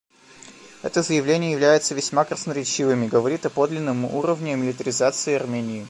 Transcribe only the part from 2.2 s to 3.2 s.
красноречивым и